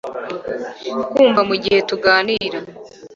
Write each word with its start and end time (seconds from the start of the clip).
Kumva 1.13 1.41
mugihe 1.49 1.79
tuganira 1.89 2.59